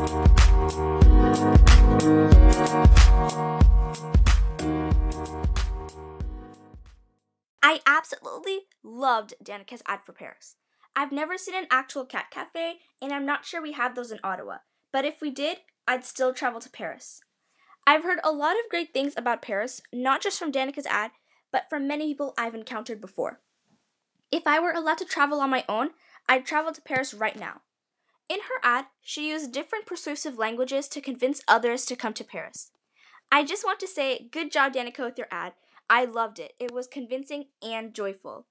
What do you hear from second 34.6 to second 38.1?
Danica, with your ad. I loved it. It was convincing and